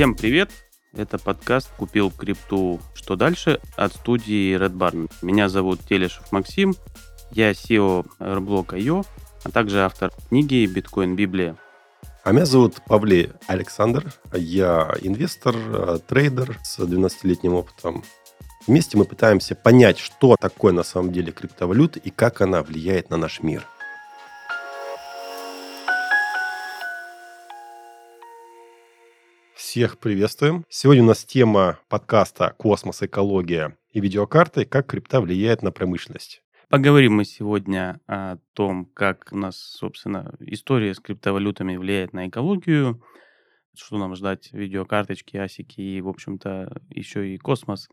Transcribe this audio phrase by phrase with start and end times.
[0.00, 0.50] Всем привет!
[0.94, 2.80] Это подкаст «Купил крипту.
[2.94, 5.12] Что дальше?» от студии Red Barn.
[5.20, 6.74] Меня зовут Телешев Максим,
[7.32, 9.04] я SEO Airblock.io,
[9.44, 11.58] а также автор книги «Биткоин Библия».
[12.24, 14.10] А меня зовут Павлей Александр.
[14.32, 18.02] Я инвестор, э, трейдер с 12-летним опытом.
[18.66, 23.18] Вместе мы пытаемся понять, что такое на самом деле криптовалюта и как она влияет на
[23.18, 23.66] наш мир.
[29.70, 30.66] Всех приветствуем.
[30.68, 34.64] Сегодня у нас тема подкаста «Космос, экология и видеокарты.
[34.64, 36.42] Как крипта влияет на промышленность».
[36.68, 43.00] Поговорим мы сегодня о том, как у нас, собственно, история с криптовалютами влияет на экологию,
[43.76, 47.88] что нам ждать, видеокарточки, асики и, в общем-то, еще и космос,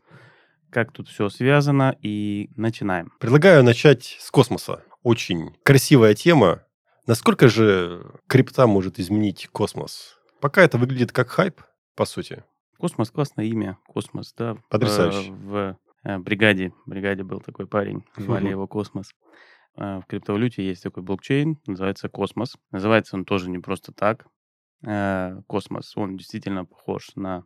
[0.70, 3.12] как тут все связано, и начинаем.
[3.20, 4.82] Предлагаю начать с космоса.
[5.04, 6.64] Очень красивая тема.
[7.06, 10.17] Насколько же крипта может изменить космос?
[10.40, 11.60] Пока это выглядит как хайп,
[11.94, 12.44] по сути.
[12.78, 14.56] Космос классное имя, космос, да.
[14.68, 15.32] Потрясающе.
[15.32, 16.72] В, в Э, бригаде.
[16.86, 19.12] В бригаде был такой парень, звали его Космос.
[19.76, 22.56] Э, в криптовалюте есть такой блокчейн, называется Космос.
[22.70, 24.26] Называется он тоже не просто так.
[24.86, 27.44] Э, Космос, он действительно похож на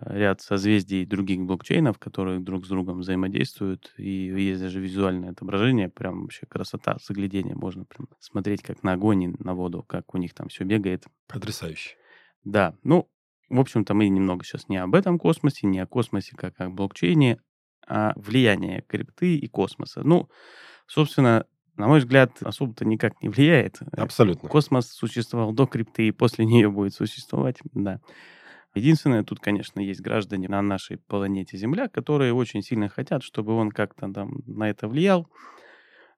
[0.00, 3.92] ряд созвездий других блокчейнов, которые друг с другом взаимодействуют.
[3.98, 7.54] И есть даже визуальное отображение, прям вообще красота, заглядение.
[7.54, 11.04] Можно прям смотреть как на огонь и на воду, как у них там все бегает.
[11.28, 11.96] Потрясающе.
[12.44, 13.08] Да, ну,
[13.48, 17.38] в общем-то, мы немного сейчас не об этом космосе, не о космосе как о блокчейне,
[17.86, 20.02] а, влияние крипты и космоса.
[20.02, 20.28] Ну,
[20.86, 23.80] собственно, на мой взгляд, особо-то никак не влияет.
[23.92, 24.48] Абсолютно.
[24.48, 28.00] Космос существовал до крипты и после нее будет существовать, да.
[28.74, 33.70] Единственное, тут, конечно, есть граждане на нашей планете Земля, которые очень сильно хотят, чтобы он
[33.70, 35.28] как-то там на это влиял.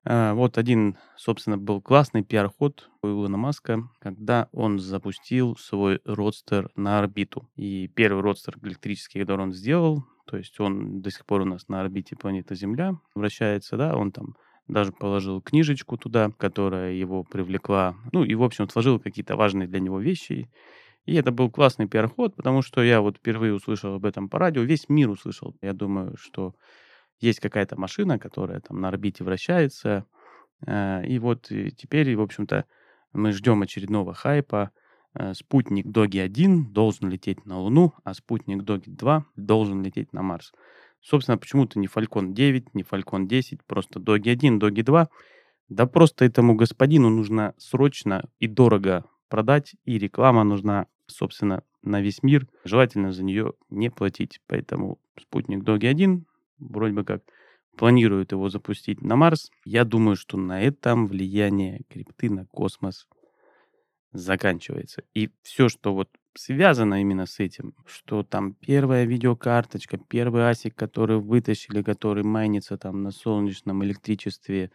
[0.07, 6.71] А, вот один, собственно, был классный пиар-ход у Илона Маска, когда он запустил свой родстер
[6.77, 7.49] на орбиту.
[7.57, 11.69] И первый родстер электрический, который он сделал, то есть он до сих пор у нас
[11.69, 14.37] на орбите планеты Земля вращается, да, он там
[14.69, 17.97] даже положил книжечку туда, которая его привлекла.
[18.13, 20.51] Ну и, в общем, сложил какие-то важные для него вещи.
[21.05, 24.63] И это был классный пиар-ход, потому что я вот впервые услышал об этом по радио,
[24.63, 25.55] весь мир услышал.
[25.61, 26.55] Я думаю, что
[27.21, 30.07] есть какая-то машина, которая там на орбите вращается.
[30.67, 32.65] Э, и вот теперь, в общем-то,
[33.13, 34.71] мы ждем очередного хайпа,
[35.15, 40.53] Э, спутник Доги-1 должен лететь на Луну, а спутник Доги-2 должен лететь на Марс.
[41.01, 45.09] Собственно, почему-то не Falcon 9, не Falcon 10, просто Доги-1, Доги-2.
[45.69, 52.23] Да просто этому господину нужно срочно и дорого продать, и реклама нужна, собственно, на весь
[52.23, 52.49] мир.
[52.65, 54.41] Желательно за нее не платить.
[54.49, 56.23] Поэтому спутник Доги-1
[56.59, 57.23] вроде бы как
[57.77, 59.51] планирует его запустить на Марс.
[59.65, 63.07] Я думаю, что на этом влияние крипты на космос
[64.13, 65.03] заканчивается.
[65.13, 71.19] И все, что вот связано именно с этим, что там первая видеокарточка, первый асик, который
[71.19, 74.71] вытащили, который майнится там на солнечном электричестве,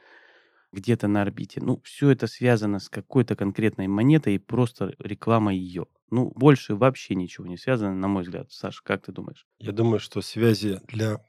[0.71, 1.61] где-то на орбите.
[1.61, 5.87] Ну, все это связано с какой-то конкретной монетой и просто реклама ее.
[6.11, 8.51] Ну, больше вообще ничего не связано, на мой взгляд.
[8.51, 9.47] Саша, как ты думаешь?
[9.59, 11.19] Я думаю, что связи для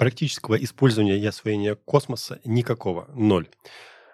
[0.00, 3.10] практического использования и освоения космоса никакого.
[3.14, 3.50] Ноль.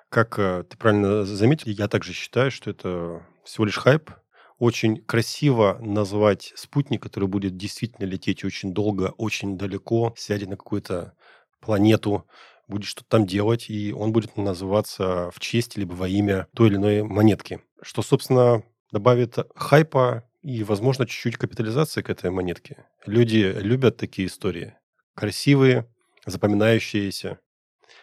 [0.08, 4.10] Как э, ты правильно заметил, я также считаю, что это всего лишь хайп.
[4.58, 11.12] Очень красиво назвать спутник, который будет действительно лететь очень долго, очень далеко, сядет на какую-то
[11.60, 12.26] планету,
[12.66, 16.74] будет что-то там делать, и он будет называться в честь либо во имя той или
[16.74, 17.60] иной монетки.
[17.80, 22.86] Что, собственно, добавит хайпа и, возможно, чуть-чуть капитализации к этой монетке.
[23.06, 24.74] Люди любят такие истории.
[25.16, 25.88] Красивые,
[26.27, 27.38] запоминающиеся.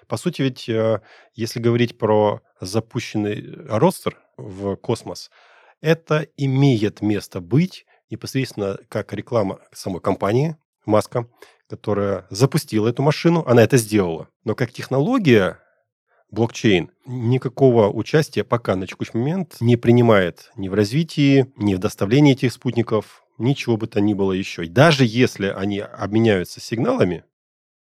[0.07, 0.99] По сути, ведь, э,
[1.35, 5.29] если говорить про запущенный ростер в космос,
[5.79, 11.29] это имеет место быть непосредственно как реклама самой компании Маска,
[11.69, 14.27] которая запустила эту машину, она это сделала.
[14.43, 15.59] Но как технология
[16.31, 22.33] блокчейн никакого участия пока на текущий момент не принимает ни в развитии, ни в доставлении
[22.33, 24.65] этих спутников, ничего бы то ни было еще.
[24.65, 27.23] И даже если они обменяются сигналами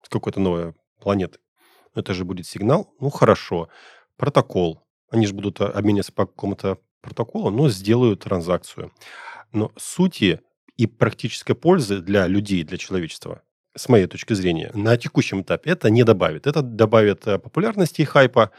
[0.04, 1.39] с какой-то новой планеты,
[1.95, 3.69] это же будет сигнал, ну хорошо,
[4.15, 4.83] протокол.
[5.09, 8.92] Они же будут а, обмениваться по какому-то протоколу, но сделают транзакцию.
[9.51, 10.42] Но сути
[10.75, 13.42] и практической пользы для людей, для человечества,
[13.75, 16.48] с моей точки зрения, на текущем этапе это не добавит.
[16.48, 18.51] Это добавит э, популярности и хайпа,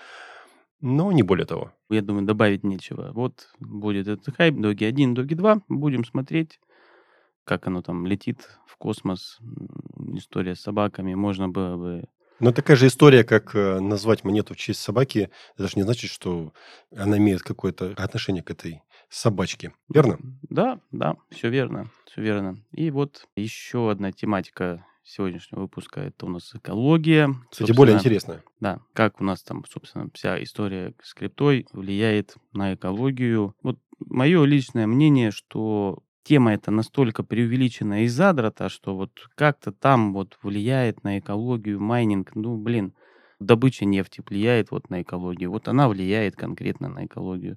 [0.81, 1.73] но не более того.
[1.91, 3.11] Я думаю, добавить нечего.
[3.13, 5.63] Вот будет этот хайп, Доги 1, Доги 2.
[5.69, 6.61] Будем смотреть,
[7.49, 9.39] как оно там летит в космос.
[10.13, 11.15] История с собаками.
[11.15, 12.05] Можно было бы
[12.41, 16.09] но такая же история, как э, назвать монету в честь собаки, это же не значит,
[16.09, 16.53] что
[16.95, 19.73] она имеет какое-то отношение к этой собачки.
[19.93, 20.19] Верно?
[20.49, 22.63] Да, да, все верно, все верно.
[22.71, 27.35] И вот еще одна тематика сегодняшнего выпуска это у нас экология.
[27.51, 28.45] Кстати, более интересная.
[28.61, 33.57] Да, как у нас там, собственно, вся история с криптой влияет на экологию.
[33.65, 40.13] Вот мое личное мнение, что тема эта настолько преувеличена и задрата, что вот как-то там
[40.13, 42.35] вот влияет на экологию майнинг.
[42.35, 42.93] Ну, блин,
[43.41, 45.51] добыча нефти влияет вот на экологию.
[45.51, 47.57] Вот она влияет конкретно на экологию.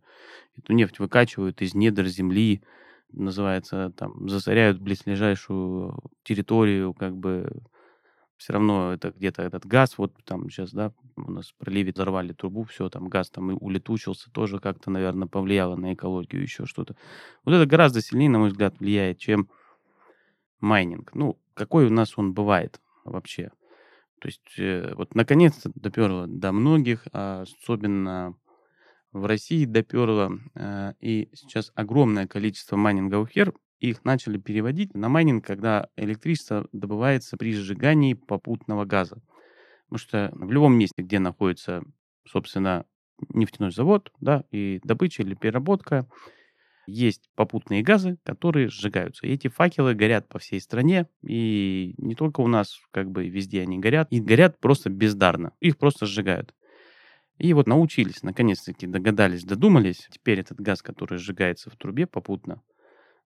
[0.57, 2.61] Эту нефть выкачивают из недр земли,
[3.11, 7.51] называется, там, засоряют близлежащую территорию, как бы
[8.37, 12.33] все равно это где-то этот газ, вот там сейчас, да, у нас в проливе взорвали
[12.33, 16.95] трубу, все, там газ там и улетучился, тоже как-то, наверное, повлияло на экологию, еще что-то.
[17.45, 19.49] Вот это гораздо сильнее, на мой взгляд, влияет, чем
[20.59, 21.13] майнинг.
[21.13, 23.51] Ну, какой у нас он бывает вообще.
[24.19, 28.35] То есть э, вот наконец-то доперло до многих, а особенно
[29.11, 35.43] в России доперло, э, и сейчас огромное количество майнинговых ферм, их начали переводить на майнинг,
[35.43, 39.21] когда электричество добывается при сжигании попутного газа.
[39.91, 41.83] Потому что в любом месте, где находится,
[42.25, 42.85] собственно,
[43.33, 46.07] нефтяной завод, да, и добыча или переработка,
[46.87, 49.27] есть попутные газы, которые сжигаются.
[49.27, 53.61] И эти факелы горят по всей стране, и не только у нас, как бы везде
[53.63, 55.51] они горят, и горят просто бездарно.
[55.59, 56.55] Их просто сжигают.
[57.37, 60.07] И вот научились, наконец-таки догадались, додумались.
[60.09, 62.61] Теперь этот газ, который сжигается в трубе попутно,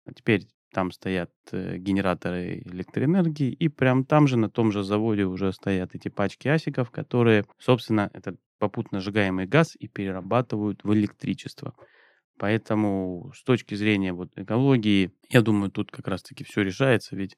[0.06, 5.24] а теперь там стоят э, генераторы электроэнергии, и прям там же, на том же заводе
[5.24, 11.74] уже стоят эти пачки асиков, которые, собственно, этот попутно сжигаемый газ и перерабатывают в электричество.
[12.38, 17.38] Поэтому с точки зрения вот экологии, я думаю, тут как раз-таки все решается, ведь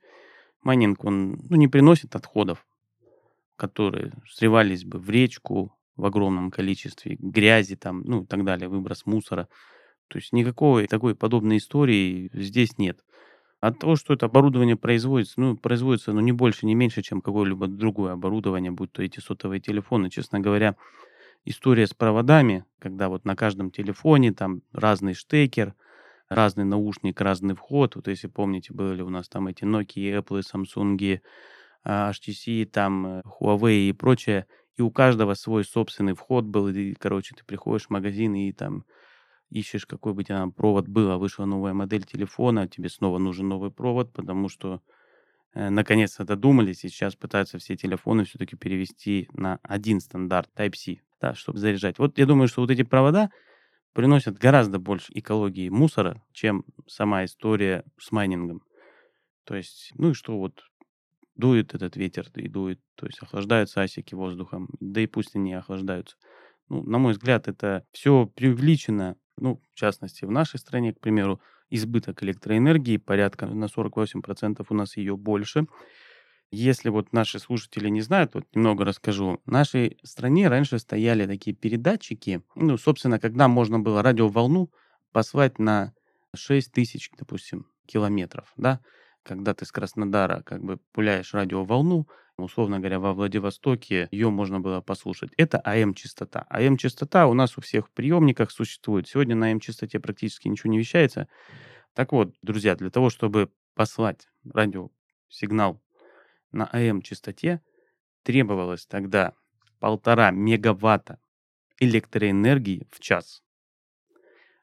[0.64, 2.66] майнинг, он ну, не приносит отходов,
[3.56, 9.06] которые сливались бы в речку в огромном количестве, грязи там, ну и так далее, выброс
[9.06, 9.48] мусора.
[10.08, 13.00] То есть никакой такой подобной истории здесь нет.
[13.60, 17.68] От того, что это оборудование производится, ну, производится, ну, не больше, не меньше, чем какое-либо
[17.68, 20.12] другое оборудование, будь то эти сотовые телефоны.
[20.12, 20.76] Честно говоря,
[21.44, 25.74] история с проводами, когда вот на каждом телефоне там разный штекер,
[26.30, 27.96] разный наушник, разный вход.
[27.96, 31.20] Вот если помните, были у нас там эти Nokia, Apple, Samsung,
[31.86, 34.46] HTC, там э, Huawei и прочее.
[34.76, 36.68] И у каждого свой собственный вход был.
[36.68, 38.84] И, короче, ты приходишь в магазин и там
[39.50, 43.48] ищешь, какой бы у тебя провод был, а вышла новая модель телефона, тебе снова нужен
[43.48, 44.82] новый провод, потому что
[45.54, 51.34] э, наконец-то додумались, и сейчас пытаются все телефоны все-таки перевести на один стандарт Type-C да,
[51.34, 52.00] чтобы заряжать.
[52.00, 53.30] Вот я думаю, что вот эти провода
[53.94, 58.62] приносят гораздо больше экологии мусора, чем сама история с майнингом.
[59.46, 60.62] То есть, ну и что вот
[61.36, 66.18] дует этот ветер и дует, то есть охлаждаются асики воздухом, да и пусть они охлаждаются.
[66.70, 71.42] Ну, на мой взгляд, это все преувеличено, ну, в частности, в нашей стране, к примеру,
[71.70, 75.68] избыток электроэнергии, порядка на 48% у нас ее больше.
[76.50, 79.42] Если вот наши слушатели не знают, вот немного расскажу.
[79.46, 84.72] В нашей стране раньше стояли такие передатчики, ну, собственно, когда можно было радиоволну
[85.12, 85.94] послать на
[86.36, 88.80] 6 тысяч, допустим, километров, да,
[89.24, 92.08] когда ты с Краснодара как бы пуляешь радиоволну,
[92.38, 95.32] условно говоря, во Владивостоке ее можно было послушать.
[95.38, 96.46] Это АМ-частота.
[96.50, 99.08] АМ-частота у нас у всех в приемниках существует.
[99.08, 101.28] Сегодня на АМ-частоте практически ничего не вещается.
[101.94, 105.82] Так вот, друзья, для того, чтобы послать радиосигнал
[106.52, 107.62] на АМ-частоте
[108.24, 109.34] требовалось тогда
[109.80, 111.20] полтора мегаватта
[111.80, 113.44] электроэнергии в час.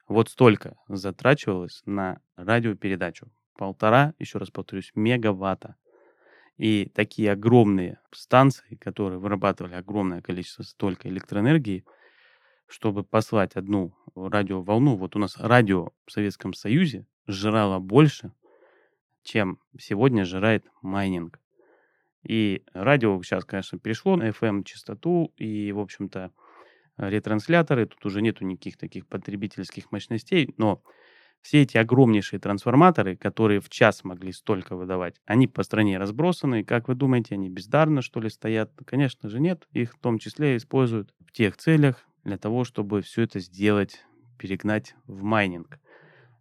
[0.06, 3.32] Вот столько затрачивалось на радиопередачу.
[3.56, 5.76] Полтора, еще раз повторюсь, мегаватта.
[6.56, 11.84] И такие огромные станции, которые вырабатывали огромное количество столько электроэнергии,
[12.66, 18.32] чтобы послать одну радиоволну, вот у нас радио в Советском Союзе жрало больше,
[19.22, 21.40] чем сегодня жирает майнинг.
[22.22, 26.30] И радио сейчас, конечно, перешло на FM-частоту, и, в общем-то,
[26.96, 30.82] ретрансляторы, тут уже нету никаких таких потребительских мощностей, но
[31.44, 36.64] все эти огромнейшие трансформаторы, которые в час могли столько выдавать, они по стране разбросаны.
[36.64, 38.72] Как вы думаете, они бездарно, что ли, стоят?
[38.86, 39.68] Конечно же, нет.
[39.72, 44.00] Их в том числе используют в тех целях, для того, чтобы все это сделать,
[44.38, 45.78] перегнать в майнинг.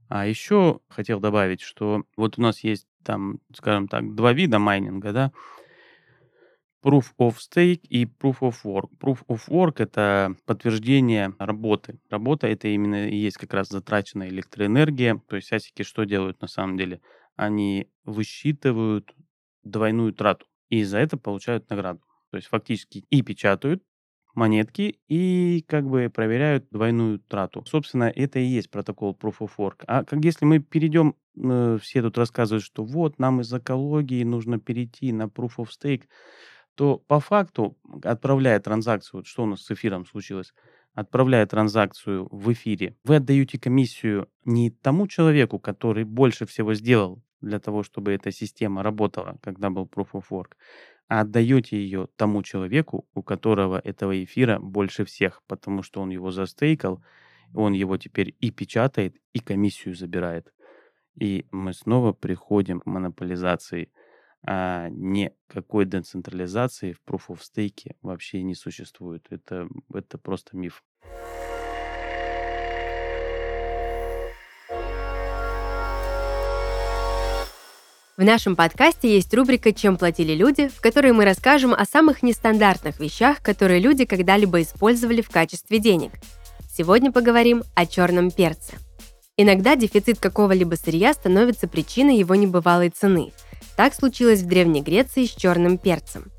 [0.08, 5.12] А еще хотел добавить, что вот у нас есть там, скажем так, два вида майнинга,
[5.12, 5.32] да,
[6.84, 8.90] Proof of Stake и Proof of Work.
[9.00, 12.00] Proof of Work— это подтверждение работы.
[12.10, 15.22] Работа— это именно и есть как раз затраченная электроэнергия.
[15.28, 17.02] То есть асики что делают на самом деле?
[17.36, 19.16] Они высчитывают
[19.64, 22.02] двойную трату и за это получают награду.
[22.32, 23.82] То есть фактически и печатают
[24.36, 27.64] монетки и как бы проверяют двойную трату.
[27.68, 29.84] Собственно, это и есть протокол Proof of Work.
[29.88, 34.60] А как если мы перейдем, э, все тут рассказывают, что вот нам из экологии нужно
[34.60, 36.04] перейти на Proof of Stake,
[36.76, 40.54] то по факту, отправляя транзакцию, вот что у нас с эфиром случилось,
[40.94, 47.60] отправляя транзакцию в эфире, вы отдаете комиссию не тому человеку, который больше всего сделал для
[47.60, 50.54] того, чтобы эта система работала, когда был Proof of Work,
[51.08, 56.32] а отдаете ее тому человеку, у которого этого эфира больше всех, потому что он его
[56.32, 57.04] застейкал,
[57.54, 60.52] он его теперь и печатает, и комиссию забирает.
[61.20, 63.92] И мы снова приходим к монополизации–
[64.46, 69.26] а никакой децентрализации в Proof of Stake вообще не существует.
[69.30, 70.84] Это, это просто миф.
[78.16, 83.00] В нашем подкасте есть рубрика «Чем платили люди», в которой мы расскажем о самых нестандартных
[83.00, 86.12] вещах, которые люди когда-либо использовали в качестве денег.
[86.70, 88.78] Сегодня поговорим о черном перце.
[89.36, 93.32] Иногда дефицит какого-либо сырья становится причиной его небывалой цены–
[93.76, 96.32] так случилось в Древней Греции с черным перцем.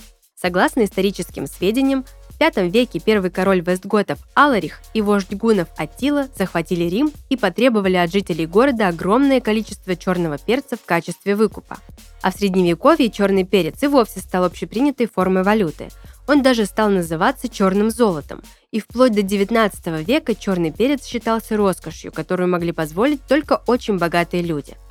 [0.45, 6.85] Согласно историческим сведениям, в V веке первый король Вестготов Аларих и вождь гунов Аттила захватили
[6.85, 11.79] Рим и потребовали от жителей города огромное количество черного перца в качестве выкупа.
[12.23, 15.89] А в средневековье черный перец и вовсе стал общепринятой формой валюты.
[16.27, 22.13] Он даже стал называться черным золотом, и вплоть до 19 века черный перец считался роскошью,
[22.13, 24.75] которую могли позволить только очень богатые люди–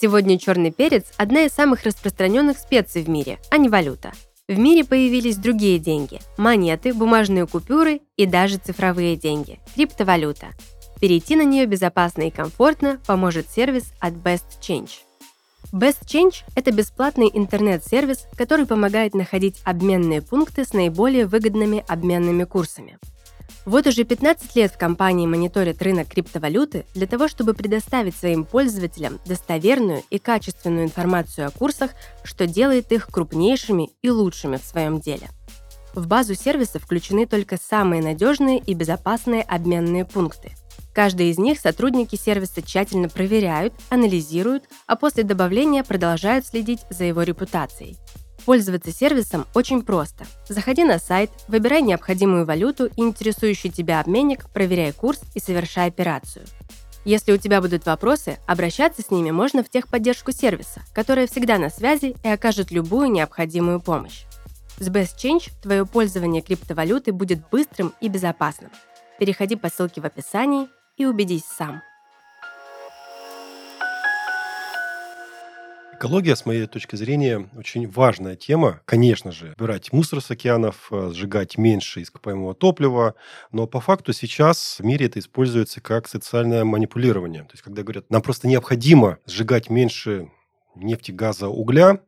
[0.00, 4.12] Сегодня черный перец– одна из самых распространенных специй в мире, а не валюта.
[4.48, 10.48] В мире появились другие деньги– монеты, бумажные купюры и даже цифровые деньги– криптовалюта.
[11.00, 14.90] Перейти на нее безопасно и комфортно поможет сервис от Best Change.
[15.72, 22.98] Best Change– это бесплатный интернет-сервис, который помогает находить обменные пункты с наиболее выгодными обменными курсами–
[23.66, 29.20] вот уже 15 лет в компании мониторят рынок криптовалюты для того, чтобы предоставить своим пользователям
[29.24, 31.92] достоверную и качественную информацию о курсах,
[32.24, 35.28] что делает их крупнейшими и лучшими в своем деле.
[35.94, 40.52] В базу сервиса включены только самые надежные и безопасные обменные пункты.
[40.92, 47.22] Каждый из них сотрудники сервиса тщательно проверяют, анализируют, а после добавления продолжают следить за его
[47.22, 47.96] репутацией.
[48.44, 50.26] Пользоваться сервисом очень просто.
[50.48, 56.44] Заходи на сайт, выбирай необходимую валюту и интересующий тебя обменник, проверяй курс и совершай операцию.
[57.04, 61.68] Если у тебя будут вопросы, обращаться с ними можно в техподдержку сервиса, которая всегда на
[61.68, 64.24] связи и окажет любую необходимую помощь.
[64.78, 68.70] С Best Change твое пользование криптовалюты будет быстрым и безопасным.
[69.18, 71.82] Переходи по ссылке в описании и убедись сам.
[75.96, 78.80] Экология, с моей точки зрения, очень важная тема.
[78.84, 83.14] Конечно же, убирать мусор с океанов, э, сжигать меньше ископаемого топлива,
[83.52, 87.44] но по факту сейчас в мире это используется как социальное манипулирование.
[87.44, 90.32] То есть, когда говорят, нам просто необходимо сжигать меньше
[90.74, 92.00] нефти, газа, угля,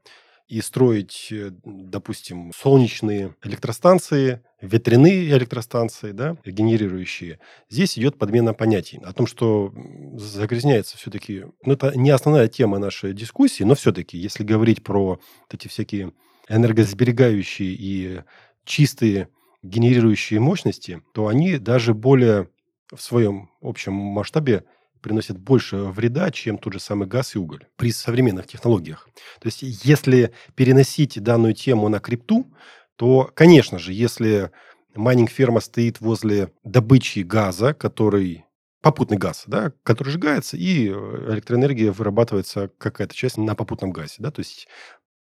[0.49, 9.12] и строить, э, допустим, солнечные электростанции, ветряные электростанции, да, генерирующие, здесь идет подмена понятий о
[9.12, 9.75] том, что
[10.15, 15.69] загрязняется все-таки, ну, это не основная тема нашей дискуссии, но все-таки, если говорить про эти
[15.69, 16.12] всякие
[16.49, 18.21] энергосберегающие и
[18.65, 19.29] чистые
[19.62, 22.49] генерирующие мощности, то они даже более
[22.95, 24.65] в своем общем масштабе
[25.06, 29.08] приносит больше вреда, чем тот же самый газ и уголь при современных технологиях.
[29.40, 32.52] То есть, если переносить данную тему на крипту,
[32.96, 34.50] то, конечно же, если
[34.96, 38.46] майнинг-ферма стоит возле добычи газа, который
[38.82, 44.16] попутный газ, да, который сжигается, и электроэнергия вырабатывается какая-то часть на попутном газе.
[44.18, 44.66] Да, то есть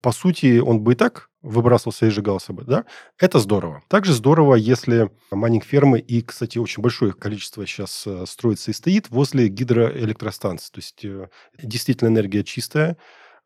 [0.03, 2.85] по сути, он бы и так выбрасывался и сжигался бы, да,
[3.19, 3.83] это здорово.
[3.89, 9.49] Также здорово, если майнинг-фермы, и, кстати, очень большое количество сейчас э, строится и стоит возле
[9.49, 10.71] гидроэлектростанций.
[10.73, 11.29] То есть э,
[11.63, 12.97] действительно энергия чистая,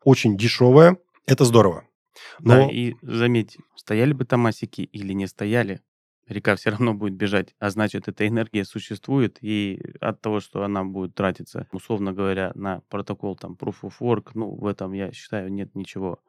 [0.03, 0.97] очень дешевая,
[1.27, 1.87] это здорово.
[2.39, 2.55] Но...
[2.55, 5.81] Да, и заметь, стояли бы там масики или не стояли,
[6.27, 10.83] река все равно будет бежать, а значит, эта энергия существует, и от того, что она
[10.83, 15.51] будет тратиться, условно говоря, на протокол там Proof of Work, ну, в этом, я считаю,
[15.51, 16.19] нет ничего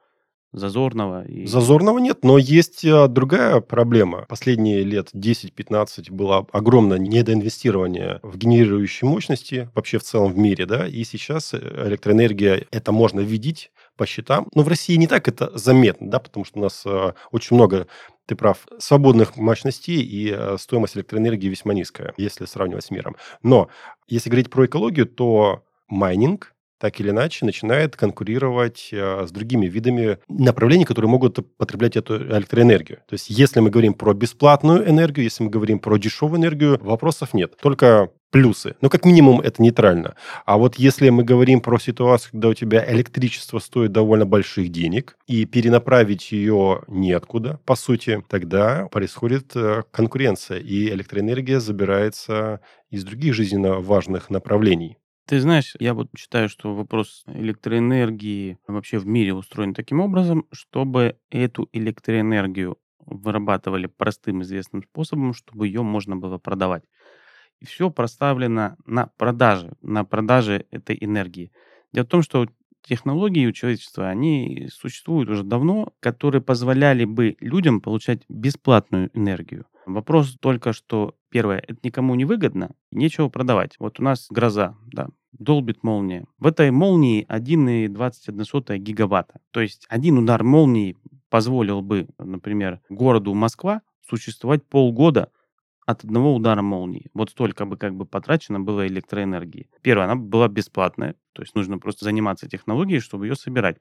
[0.53, 1.25] зазорного.
[1.27, 1.47] И...
[1.47, 4.27] Зазорного нет, но есть а, другая проблема.
[4.29, 10.87] Последние лет 10-15 было огромное недоинвестирование в генерирующие мощности вообще в целом в мире, да,
[10.87, 15.57] и сейчас э, электроэнергия, это можно видеть по счетам, но в России не так это
[15.57, 17.87] заметно, да, потому что у нас а, очень много
[18.27, 23.17] ты прав, свободных мощностей и а, стоимость электроэнергии весьма низкая, если сравнивать с миром.
[23.43, 23.69] Но
[24.07, 30.19] если говорить про экологию, то майнинг так или иначе начинает конкурировать э, с другими видами
[30.29, 32.99] направлений, которые могут потреблять эту электроэнергию.
[33.09, 37.35] То есть если мы говорим про бесплатную энергию, если мы говорим про дешевую энергию, вопросов
[37.35, 37.57] нет.
[37.61, 38.77] Только плюсы.
[38.81, 40.15] Ну, как минимум, это нейтрально.
[40.45, 45.17] А вот если мы говорим про ситуацию, когда у тебя электричество стоит довольно больших денег,
[45.27, 53.35] и перенаправить ее неоткуда, по сути, тогда происходит э, конкуренция, и электроэнергия забирается из других
[53.35, 54.99] жизненно важных направлений.
[55.29, 61.19] Ты знаешь, я вот считаю, что вопрос электроэнергии вообще в мире устроен таким образом, чтобы
[61.31, 66.85] эту электроэнергию вырабатывали простым известным способом, чтобы ее можно было продавать.
[67.61, 71.53] И все проставлено на продаже, на продаже этой энергии.
[71.93, 72.47] Дело в том, что
[72.83, 79.67] технологии у человечества, они существуют уже давно, которые позволяли бы людям получать бесплатную энергию.
[79.95, 83.77] Вопрос только, что первое, это никому не выгодно, нечего продавать.
[83.79, 86.27] Вот у нас гроза, да, долбит молния.
[86.39, 89.41] В этой молнии 1,21 гигаватта.
[89.51, 90.97] То есть один удар молнии
[91.31, 95.31] позволил бы, например, городу Москва существовать полгода
[95.87, 97.11] от одного удара молнии.
[97.15, 99.71] Вот столько бы как бы потрачено было электроэнергии.
[99.81, 103.79] Первое, она была бесплатная, то есть нужно просто заниматься технологией, чтобы ее собирать.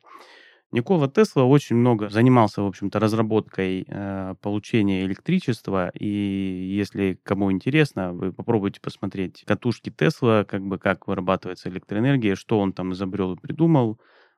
[0.72, 5.92] Никола Тесла очень много занимался, в общем-то, разработкой э, получения электричества.
[5.98, 12.60] И если кому интересно, вы попробуйте посмотреть катушки Тесла, как бы как вырабатывается электроэнергия, что
[12.60, 13.98] он там изобрел и придумал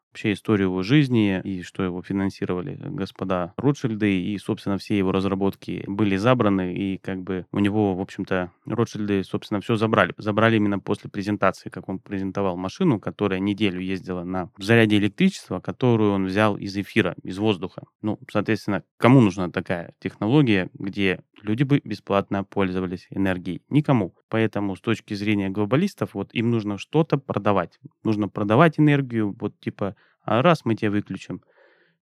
[0.10, 5.84] вообще историю его жизни и что его финансировали господа Ротшильды, и, собственно, все его разработки
[5.88, 10.14] были забраны, и как бы у него, в общем-то, Ротшильды, собственно, все забрали.
[10.18, 16.12] Забрали именно после презентации, как он презентовал машину, которая неделю ездила на заряде электричества, которую
[16.12, 17.84] он взял из эфира, из воздуха.
[18.02, 23.62] Ну, соответственно, кому нужна такая технология, где люди бы бесплатно пользовались энергией?
[23.70, 24.14] Никому.
[24.30, 27.80] Поэтому с точки зрения глобалистов, вот им нужно что-то продавать.
[28.04, 29.96] Нужно продавать энергию, вот типа
[30.30, 31.42] а раз мы тебя выключим,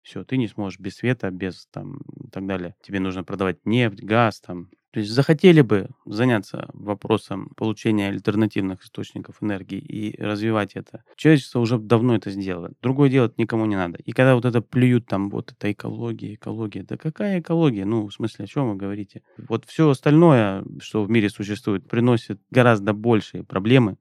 [0.02, 2.76] все, ты не сможешь без света, без там и так далее.
[2.82, 4.68] Тебе нужно продавать нефть, газ там.
[4.92, 11.04] То есть захотели бы заняться вопросом получения альтернативных источников энергии и развивать это.
[11.16, 12.72] Человечество уже давно это сделало.
[12.82, 13.98] Другое делать никому не надо.
[14.04, 16.84] И когда вот это плюют там, вот это экология, экология.
[16.84, 17.86] Да какая экология?
[17.86, 19.22] Ну, в смысле, о чем вы говорите?
[19.38, 23.96] Вот все остальное, что в мире существует, приносит гораздо большие проблемы,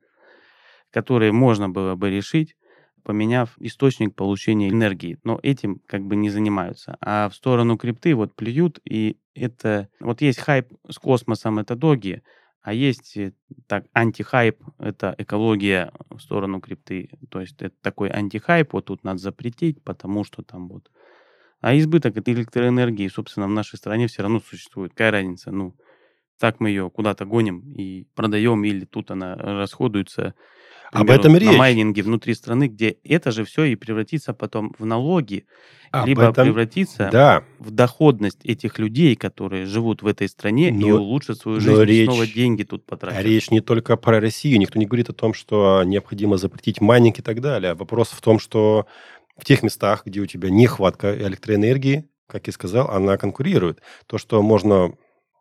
[0.90, 2.56] которые можно было бы решить
[3.06, 5.16] поменяв источник получения энергии.
[5.22, 6.96] Но этим как бы не занимаются.
[7.00, 9.88] А в сторону крипты вот плюют, и это...
[10.00, 12.24] Вот есть хайп с космосом, это доги,
[12.62, 13.32] а есть э,
[13.68, 17.10] так антихайп, это экология в сторону крипты.
[17.30, 20.90] То есть это такой антихайп, вот тут надо запретить, потому что там вот...
[21.60, 24.90] А избыток этой электроэнергии, собственно, в нашей стране все равно существует.
[24.90, 25.52] Какая разница?
[25.52, 25.76] Ну,
[26.40, 30.34] так мы ее куда-то гоним и продаем, или тут она расходуется
[30.92, 31.56] об этом на речь.
[31.56, 35.44] майнинге внутри страны, где это же все и превратится потом в налоги,
[35.90, 40.72] Об либо этом- превратится Да, в доходность этих людей, которые живут в этой стране и
[40.72, 43.22] Но- улучшат свою жизнь, и речь- снова деньги тут потратят.
[43.24, 44.58] речь не только про Россию.
[44.58, 47.74] Никто не говорит о том, что необходимо запретить майнинг и так далее.
[47.74, 48.86] Вопрос в том, что
[49.36, 53.80] в тех местах, где у тебя нехватка электроэнергии, как я сказал, она конкурирует.
[54.06, 54.92] То, что можно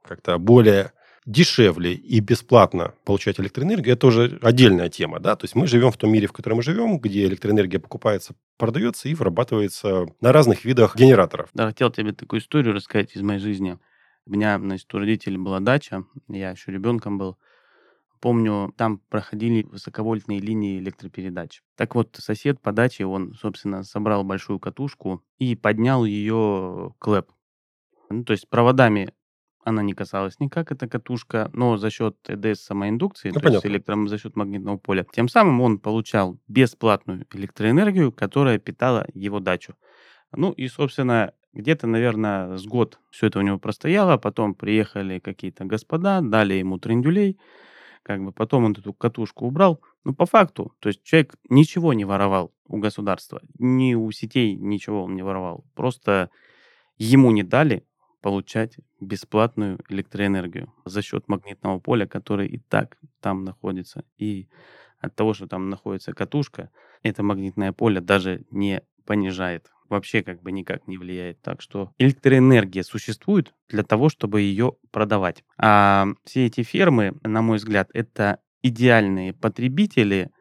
[0.03, 0.91] как-то более
[1.25, 5.97] дешевле и бесплатно получать электроэнергию, это уже отдельная тема, да, то есть мы живем в
[5.97, 10.95] том мире, в котором мы живем, где электроэнергия покупается, продается и вырабатывается на разных видах
[10.95, 11.49] генераторов.
[11.53, 13.79] Да, хотел тебе такую историю рассказать из моей жизни.
[14.27, 17.38] У меня, значит, у родителей была дача, я еще ребенком был.
[18.21, 21.61] Помню, там проходили высоковольтные линии электропередач.
[21.75, 27.29] Так вот, сосед по даче, он, собственно, собрал большую катушку и поднял ее клэп.
[28.09, 29.13] Ну, то есть проводами
[29.65, 33.67] она не касалась никак, эта катушка, но за счет ЭДС самоиндукции, Ну, то есть понятно.
[33.67, 34.08] электро...
[34.08, 39.75] за счет магнитного поля, тем самым он получал бесплатную электроэнергию, которая питала его дачу.
[40.32, 45.65] Ну и, собственно, где-то, наверное, с год все это у него простояло, потом приехали какие-то
[45.65, 47.39] господа, дали ему трендюлей,
[48.04, 49.82] как бы потом он эту катушку убрал.
[50.04, 55.06] Ну, по факту, то есть человек ничего не воровал у государства, ни у сетей ничего
[55.06, 55.65] он не воровал.
[55.73, 56.30] Просто
[56.99, 57.84] ему не дали
[58.25, 64.03] получать бесплатную электроэнергию за счет магнитного поля, который и так там находится.
[64.17, 64.47] И
[64.97, 66.71] от того, что там находится катушка,
[67.03, 69.69] это магнитное поле даже не понижает.
[69.89, 71.39] Вообще как бы никак не влияет.
[71.43, 75.43] Так что электроэнергия существует для того, чтобы ее продавать.
[75.59, 80.31] А все эти фермы, на мой взгляд, это идеальные потребители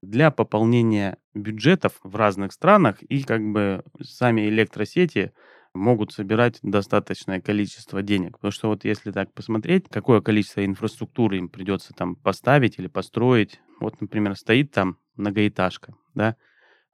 [0.00, 3.02] для пополнения бюджетов в разных странах.
[3.02, 5.34] И как бы сами электросети
[5.76, 8.32] могут собирать достаточное количество денег.
[8.32, 13.60] Потому что вот если так посмотреть, какое количество инфраструктуры им придется там поставить или построить.
[13.80, 16.36] Вот, например, стоит там многоэтажка, да,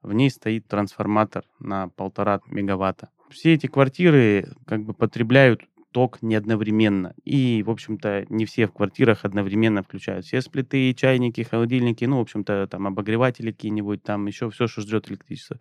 [0.01, 3.09] в ней стоит трансформатор на полтора мегаватта.
[3.29, 7.13] Все эти квартиры как бы потребляют ток не одновременно.
[7.23, 12.21] И, в общем-то, не все в квартирах одновременно включают все сплиты, чайники, холодильники, ну, в
[12.21, 15.59] общем-то, там обогреватели какие-нибудь, там еще все, что ждет электричество.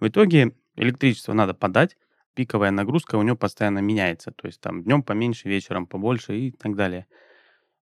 [0.00, 1.96] В итоге электричество надо подать,
[2.34, 4.30] пиковая нагрузка у него постоянно меняется.
[4.30, 7.06] То есть там днем поменьше, вечером побольше и так далее.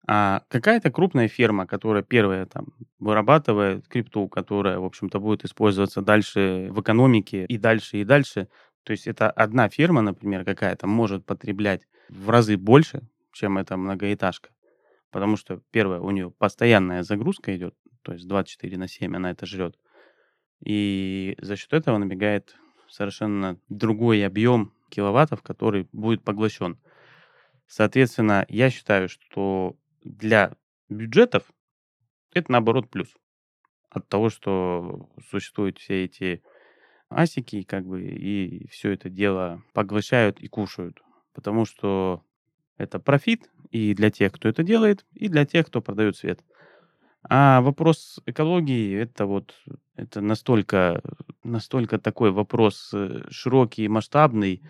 [0.06, 2.66] А какая-то крупная ферма, которая первая там
[2.98, 8.48] вырабатывает крипту, которая, в общем-то, будет использоваться дальше в экономике и дальше, и дальше,
[8.82, 14.50] то есть это одна ферма, например, какая-то может потреблять в разы больше, чем эта многоэтажка.
[15.12, 19.46] Потому что, первое, у нее постоянная загрузка идет, то есть 24 на 7 она это
[19.46, 19.76] жрет.
[20.64, 22.56] И за счет этого набегает
[22.92, 26.78] совершенно другой объем киловаттов, который будет поглощен.
[27.66, 30.52] Соответственно, я считаю, что для
[30.90, 31.44] бюджетов
[32.34, 33.08] это наоборот плюс.
[33.88, 36.42] От того, что существуют все эти
[37.08, 41.02] асики, как бы, и все это дело поглощают и кушают.
[41.32, 42.22] Потому что
[42.76, 46.44] это профит и для тех, кто это делает, и для тех, кто продает свет.
[47.22, 49.54] А вопрос экологии это вот
[49.96, 51.00] это настолько,
[51.44, 54.62] настолько такой вопрос э, широкий и масштабный.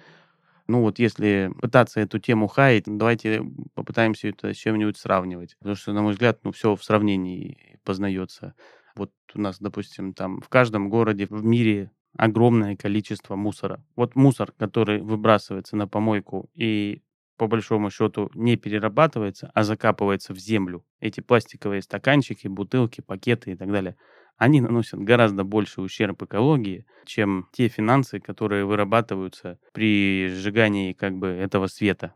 [0.68, 3.42] Ну вот если пытаться эту тему хаять, давайте
[3.74, 5.56] попытаемся это с чем-нибудь сравнивать.
[5.58, 8.54] Потому что, на мой взгляд, ну все в сравнении познается.
[8.94, 13.84] Вот у нас, допустим, там в каждом городе в мире огромное количество мусора.
[13.96, 17.02] Вот мусор, который выбрасывается на помойку и
[17.36, 20.84] по большому счету не перерабатывается, а закапывается в землю.
[21.00, 23.96] Эти пластиковые стаканчики, бутылки, пакеты и так далее,
[24.42, 31.28] они наносят гораздо больше ущерб экологии, чем те финансы, которые вырабатываются при сжигании как бы
[31.28, 32.14] этого света.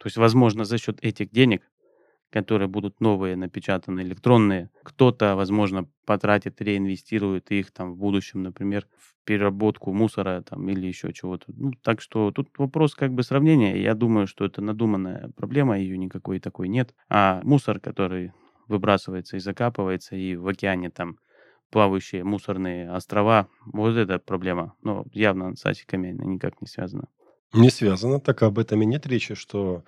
[0.00, 1.62] То есть, возможно, за счет этих денег
[2.30, 4.68] которые будут новые, напечатанные, электронные.
[4.82, 11.14] Кто-то, возможно, потратит, реинвестирует их там в будущем, например, в переработку мусора там или еще
[11.14, 11.46] чего-то.
[11.48, 13.80] Ну, так что тут вопрос как бы сравнения.
[13.80, 16.94] Я думаю, что это надуманная проблема, ее никакой такой нет.
[17.08, 18.32] А мусор, который
[18.66, 21.16] выбрасывается и закапывается, и в океане там
[21.70, 24.74] плавающие мусорные острова, вот это проблема.
[24.82, 27.08] Но явно с асиками она никак не связана.
[27.52, 29.84] Не связано, так об этом и нет речи, что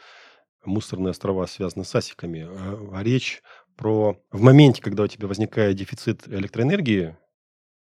[0.65, 3.43] мусорные острова связаны с асиками, а, а речь
[3.77, 7.17] про в моменте, когда у тебя возникает дефицит электроэнергии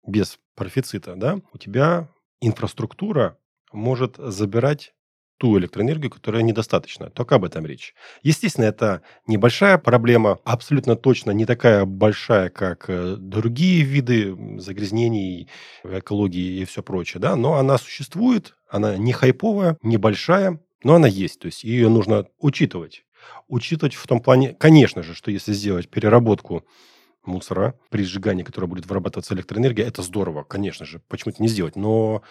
[0.07, 2.09] без профицита, да, у тебя
[2.41, 3.37] инфраструктура
[3.71, 4.93] может забирать
[5.37, 7.09] ту электроэнергию, которая недостаточна.
[7.09, 7.93] Только об этом речь.
[8.21, 15.49] Естественно, это небольшая проблема, абсолютно точно не такая большая, как э, другие виды загрязнений,
[15.83, 21.39] экологии и все прочее, да, но она существует, она не хайповая, небольшая, но она есть,
[21.39, 23.05] то есть ее нужно учитывать.
[23.47, 26.65] Учитывать в том плане, конечно же, что если сделать переработку
[27.25, 31.75] мусора при сжигании, которое будет вырабатываться электроэнергия, это здорово, конечно же, почему это не сделать.
[31.75, 32.21] Но,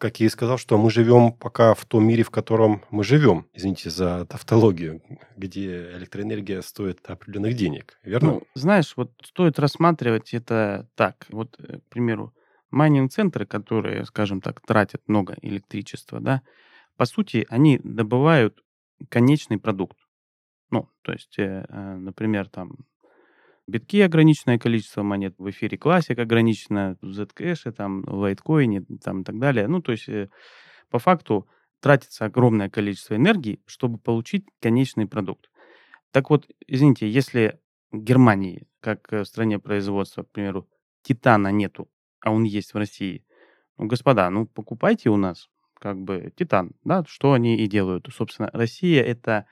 [0.00, 3.46] как я и сказал, что мы живем пока в том мире, в котором мы живем,
[3.52, 5.02] извините за тавтологию,
[5.36, 8.32] где электроэнергия стоит определенных денег, верно?
[8.32, 11.26] Ну, знаешь, вот стоит рассматривать это так.
[11.28, 12.34] Вот, э, к примеру,
[12.70, 16.42] майнинг-центры, которые, скажем так, тратят много электричества, да,
[16.96, 18.64] по сути, они добывают
[19.10, 19.98] конечный продукт.
[20.70, 22.78] Ну, то есть, э, э, например, там
[23.66, 29.24] битки ограниченное количество монет, в эфире классик ограничено, в Zcash, там, в лайткоине, там и
[29.24, 29.68] так далее.
[29.68, 30.28] Ну, то есть, э,
[30.90, 31.48] по факту
[31.80, 35.50] тратится огромное количество энергии, чтобы получить конечный продукт.
[36.10, 37.60] Так вот, извините, если
[37.92, 40.68] Германии, как в стране производства, к примеру,
[41.02, 41.88] титана нету,
[42.20, 43.24] а он есть в России,
[43.78, 48.08] ну, господа, ну, покупайте у нас, как бы титан, да, что они и делают.
[48.12, 49.46] Собственно, Россия это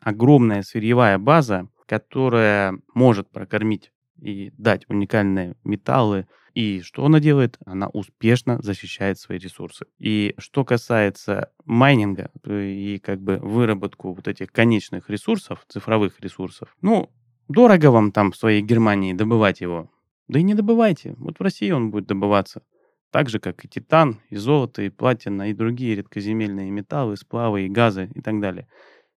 [0.00, 6.26] огромная сырьевая база, которая может прокормить и дать уникальные металлы.
[6.54, 7.58] И что она делает?
[7.64, 9.86] Она успешно защищает свои ресурсы.
[9.98, 17.10] И что касается майнинга и как бы выработку вот этих конечных ресурсов, цифровых ресурсов, ну,
[17.48, 19.90] дорого вам там в своей Германии добывать его.
[20.28, 21.14] Да и не добывайте.
[21.18, 22.62] Вот в России он будет добываться.
[23.10, 27.68] Так же, как и титан, и золото, и платина, и другие редкоземельные металлы, сплавы, и
[27.68, 28.66] газы, и так далее.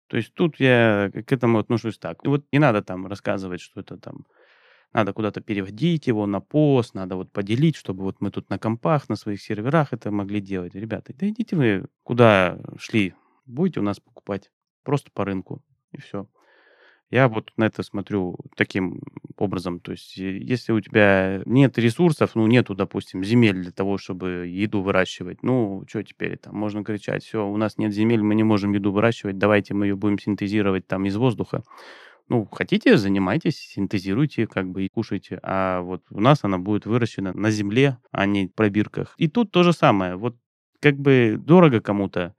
[0.08, 2.18] То есть тут я к этому отношусь так.
[2.24, 4.26] И вот не надо там рассказывать, что это там
[4.92, 9.08] надо куда-то переводить его на пост, надо вот поделить, чтобы вот мы тут на компах,
[9.08, 10.74] на своих серверах это могли делать.
[10.74, 13.14] Ребята, да идите вы куда шли,
[13.44, 14.50] будете у нас покупать
[14.84, 16.28] просто по рынку, и все.
[17.14, 19.00] Я вот на это смотрю таким
[19.36, 19.78] образом.
[19.78, 24.82] То есть, если у тебя нет ресурсов, ну, нету, допустим, земель для того, чтобы еду
[24.82, 26.56] выращивать, ну, что теперь там?
[26.56, 29.94] Можно кричать, все, у нас нет земель, мы не можем еду выращивать, давайте мы ее
[29.94, 31.62] будем синтезировать там из воздуха.
[32.28, 35.38] Ну, хотите, занимайтесь, синтезируйте, как бы и кушайте.
[35.44, 39.14] А вот у нас она будет выращена на земле, а не в пробирках.
[39.18, 40.16] И тут то же самое.
[40.16, 40.36] Вот
[40.80, 42.34] как бы дорого кому-то,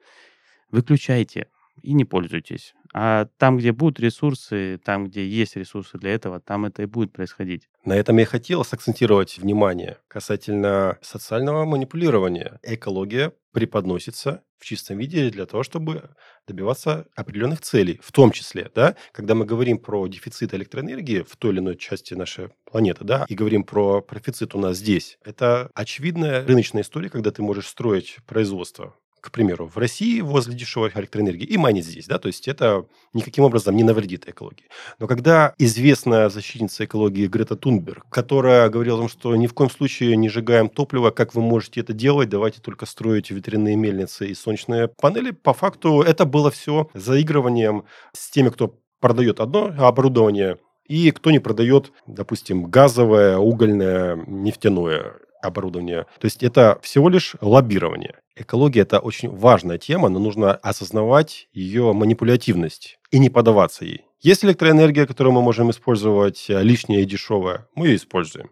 [0.69, 1.47] выключайте
[1.85, 2.73] и не пользуйтесь.
[2.93, 7.11] А там, где будут ресурсы, там, где есть ресурсы для этого, там это и будет
[7.11, 7.69] происходить.
[7.83, 12.59] На этом я хотел сакцентировать внимание касательно социального манипулирования.
[12.63, 16.09] Экология преподносится в чистом виде для того, чтобы
[16.47, 21.51] добиваться определенных целей, в том числе, да, когда мы говорим про дефицит электроэнергии в той
[21.51, 26.45] или иной части нашей планеты, да, и говорим про профицит у нас здесь, это очевидная
[26.45, 31.57] рыночная история, когда ты можешь строить производство к примеру, в России возле дешевой электроэнергии и
[31.57, 34.65] майнить здесь, да, то есть это никаким образом не навредит экологии.
[34.99, 39.71] Но когда известная защитница экологии Грета Тунберг, которая говорила о том, что ни в коем
[39.71, 44.35] случае не сжигаем топливо, как вы можете это делать, давайте только строить ветряные мельницы и
[44.35, 50.57] солнечные панели, по факту это было все заигрыванием с теми, кто продает одно оборудование,
[50.87, 56.05] и кто не продает, допустим, газовое, угольное, нефтяное оборудование.
[56.19, 58.15] То есть это всего лишь лоббирование.
[58.35, 64.05] Экология– это очень важная тема, но нужно осознавать ее манипулятивность и не поддаваться ей.
[64.19, 68.51] Есть электроэнергия, которую мы можем использовать э, лишняя и дешевая, мы ее используем.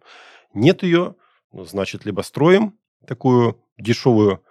[0.54, 1.16] Нет ее,
[1.52, 2.78] значит, либо строим
[3.08, 4.44] такую дешевую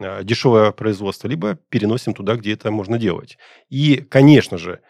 [0.00, 3.38] э, дешевое производство, либо переносим туда, где это можно делать.
[3.68, 4.80] И, конечно же,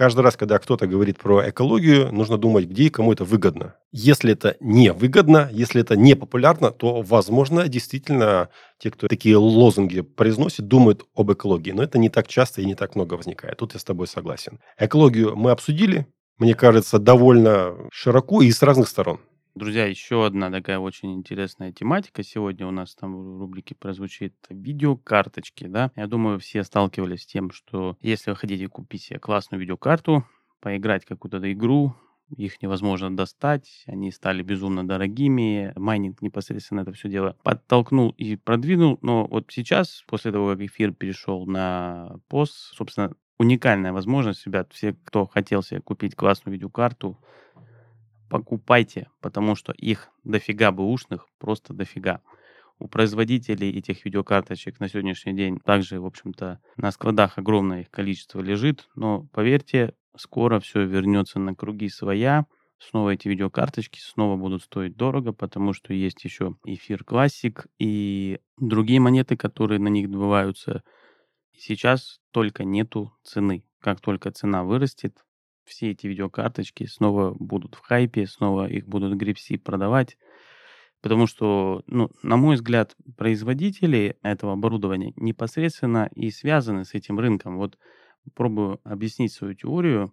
[0.00, 3.74] Каждый раз, когда кто-то говорит про экологию, нужно думать, где и кому это выгодно.
[3.92, 10.00] Если это не выгодно, если это не популярно, то, возможно, действительно те, кто такие лозунги
[10.00, 11.72] произносит, думают об экологии.
[11.72, 13.58] Но это не так часто и не так много возникает.
[13.58, 14.58] Тут я с тобой согласен.
[14.78, 16.06] Экологию мы обсудили,
[16.38, 19.20] мне кажется, довольно широко и с разных сторон.
[19.56, 22.22] Друзья, еще одна такая очень интересная тематика.
[22.22, 25.90] Сегодня у нас там в рубрике прозвучит видеокарточки, да.
[25.96, 30.24] Я думаю, все сталкивались с тем, что если вы хотите купить себе классную видеокарту,
[30.60, 31.96] поиграть какую-то игру,
[32.36, 39.00] их невозможно достать, они стали безумно дорогими, майнинг непосредственно это все дело подтолкнул и продвинул,
[39.02, 44.92] но вот сейчас, после того, как эфир перешел на пост, собственно, уникальная возможность, ребят, все,
[44.92, 47.18] кто хотел себе купить классную видеокарту,
[48.30, 52.22] покупайте, потому что их дофига бэушных, просто дофига.
[52.78, 58.40] У производителей этих видеокарточек на сегодняшний день также, в общем-то, на складах огромное их количество
[58.40, 62.46] лежит, но поверьте, скоро все вернется на круги своя.
[62.78, 69.00] Снова эти видеокарточки снова будут стоить дорого, потому что есть еще эфир классик и другие
[69.00, 70.82] монеты, которые на них добываются.
[71.54, 73.64] Сейчас только нету цены.
[73.80, 75.18] Как только цена вырастет,
[75.70, 80.18] все эти видеокарточки снова будут в хайпе, снова их будут грипси продавать.
[81.00, 87.56] Потому что, ну, на мой взгляд, производители этого оборудования непосредственно и связаны с этим рынком.
[87.56, 87.78] Вот
[88.34, 90.12] пробую объяснить свою теорию.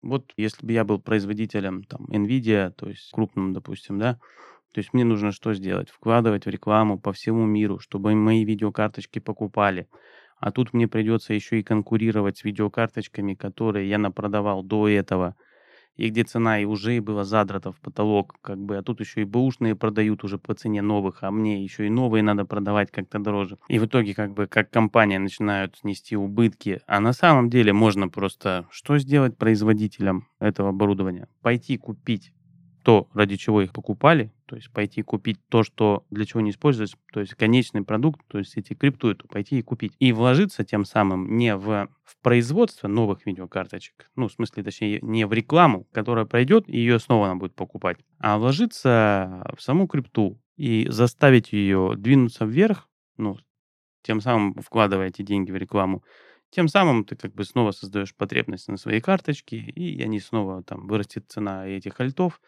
[0.00, 4.18] Вот если бы я был производителем там NVIDIA, то есть крупным, допустим, да,
[4.72, 5.90] то есть мне нужно что сделать?
[5.90, 9.88] Вкладывать в рекламу по всему миру, чтобы мои видеокарточки покупали.
[10.40, 15.34] А тут мне придется еще и конкурировать с видеокарточками, которые я напродавал до этого,
[15.96, 19.24] и где цена и уже была задрата в потолок, как бы, а тут еще и
[19.24, 23.58] бэушные продают уже по цене новых, а мне еще и новые надо продавать как-то дороже.
[23.68, 28.08] И в итоге, как бы, как компания начинают нести убытки, а на самом деле можно
[28.08, 31.28] просто что сделать производителям этого оборудования?
[31.42, 32.32] Пойти купить
[32.88, 36.96] то, ради чего их покупали, то есть пойти купить то, что для чего не используется,
[37.12, 39.92] то есть конечный продукт, то есть эти крипту, то пойти и купить.
[39.98, 45.26] И вложиться тем самым не в, в производство новых видеокарточек, ну, в смысле, точнее, не
[45.26, 50.40] в рекламу, которая пройдет, и ее снова она будет покупать, а вложиться в саму крипту
[50.56, 53.36] и заставить ее двинуться вверх, ну,
[54.00, 56.02] тем самым вкладывая эти деньги в рекламу,
[56.48, 60.86] тем самым ты как бы снова создаешь потребность на своей карточке, и они снова там
[60.86, 62.40] вырастет цена этих альтов,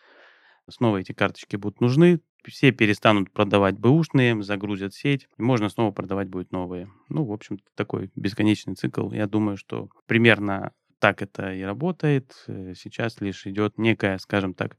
[0.70, 6.28] снова эти карточки будут нужны, все перестанут продавать бэушные, загрузят сеть, и можно снова продавать
[6.28, 6.90] будет новые.
[7.08, 9.10] Ну, в общем, такой бесконечный цикл.
[9.12, 12.44] Я думаю, что примерно так это и работает.
[12.46, 14.76] Э, сейчас лишь идет некая, скажем так,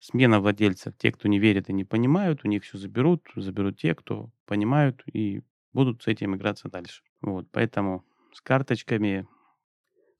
[0.00, 0.96] смена владельцев.
[0.96, 5.02] Те, кто не верит и не понимают, у них все заберут, заберут те, кто понимают
[5.12, 7.02] и будут с этим играться дальше.
[7.20, 9.26] Вот, поэтому с карточками,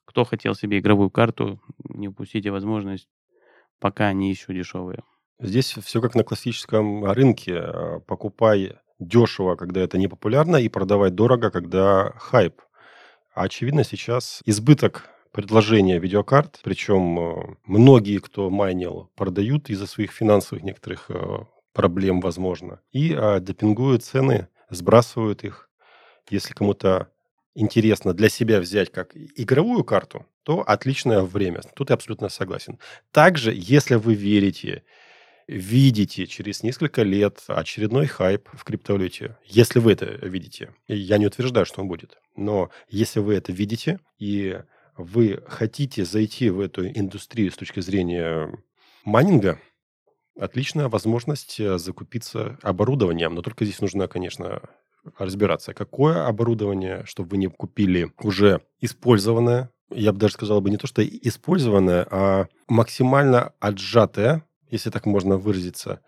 [0.05, 3.09] кто хотел себе игровую карту, не упустите возможность,
[3.79, 5.03] пока они еще дешевые.
[5.40, 7.59] Здесь все как на классическом рынке.
[7.59, 12.61] А, покупай дешево, когда это не популярно, и продавай дорого, когда хайп.
[13.35, 21.11] А очевидно, сейчас избыток предложения видеокарт, причем многие, кто майнил, продают из-за своих финансовых некоторых
[21.75, 25.68] проблем, возможно, и а, депингуют цены, сбрасывают их.
[26.31, 27.09] Если кому-то
[27.55, 31.61] интересно для себя взять как игровую карту, то отличное время.
[31.75, 32.79] Тут я абсолютно согласен.
[33.11, 34.85] Также, если вы верите,
[35.46, 41.66] видите через несколько лет очередной хайп в криптовалюте, если вы это видите, я не утверждаю,
[41.66, 44.61] что он будет, но если вы это видите и
[44.96, 48.50] вы хотите зайти в эту индустрию с точки зрения
[49.04, 49.59] майнинга,
[50.38, 54.62] отличная возможность э, закупиться оборудованием, но только здесь нужно, конечно,
[55.18, 60.76] разбираться, какое оборудование, чтобы вы не купили уже использованное, я бы даже сказал бы не
[60.76, 64.44] то, что использованное, а максимально отжатое,
[64.75, 66.01] если так можно выразиться,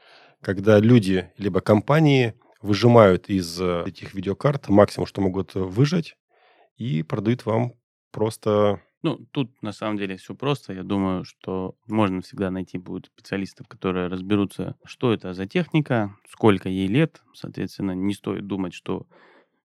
[0.43, 6.17] когда люди либо компании выжимают из э, этих видеокарт максимум, что могут выжать,
[6.77, 7.75] и продают вам
[8.11, 10.73] просто ну, тут на самом деле все просто.
[10.73, 16.69] Я думаю, что можно всегда найти будет специалистов, которые разберутся, что это за техника, сколько
[16.69, 17.23] ей лет.
[17.33, 19.07] Соответственно, не стоит думать, что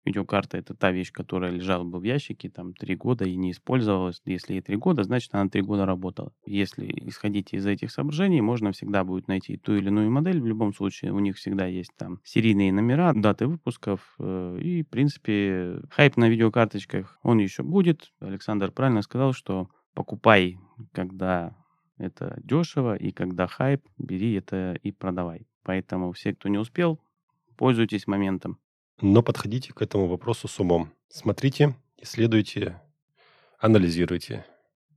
[0.04, 4.22] Видеокарта это та вещь, которая лежала бы в ящике там три года и не использовалась.
[4.24, 6.32] Если ей три года, значит она три года работала.
[6.46, 10.40] Если исходить из этих соображений, можно всегда будет найти ту или иную модель.
[10.40, 14.88] В любом случае у них всегда есть там серийные номера, даты выпусков э, и, в
[14.88, 18.10] принципе, хайп на видеокарточках, он еще будет.
[18.20, 20.58] Александр правильно сказал, что покупай,
[20.92, 21.54] когда
[21.98, 25.46] это дешево, и когда хайп, бери это и продавай.
[25.62, 26.98] Поэтому все, кто не успел,
[27.56, 28.58] пользуйтесь моментом
[29.00, 30.92] но подходите к этому вопросу с умом.
[31.08, 32.80] Смотрите, исследуйте,
[33.58, 34.46] анализируйте.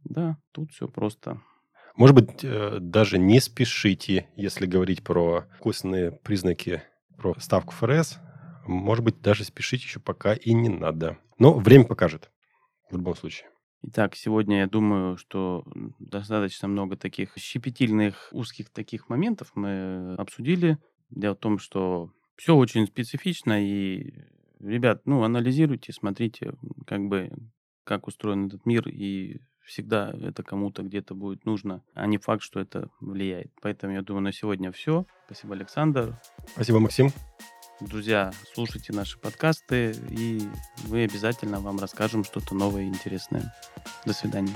[0.03, 1.41] Да, тут все просто.
[1.95, 6.81] Может быть, э, даже не спешите, если говорить про косвенные признаки,
[7.17, 8.17] про ставку ФРС.
[8.65, 11.17] Может быть, даже спешить еще пока и не надо.
[11.37, 12.31] Но время покажет
[12.89, 13.49] в любом случае.
[13.85, 15.65] Итак, сегодня я думаю, что
[15.99, 20.77] достаточно много таких щепетильных, узких таких моментов мы обсудили.
[21.09, 24.13] Дело в том, что все очень специфично, и,
[24.59, 26.53] ребят, ну, анализируйте, смотрите,
[26.85, 27.31] как бы,
[27.83, 32.59] как устроен этот мир, и всегда это кому-то где-то будет нужно, а не факт, что
[32.59, 33.51] это влияет.
[33.61, 35.05] Поэтому я думаю, на сегодня все.
[35.25, 36.19] Спасибо, Александр.
[36.53, 37.09] Спасибо, Максим.
[37.79, 40.41] Друзья, слушайте наши подкасты, и
[40.89, 43.53] мы обязательно вам расскажем что-то новое и интересное.
[44.05, 44.53] До свидания.